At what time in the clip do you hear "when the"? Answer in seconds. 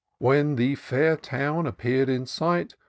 0.17-0.73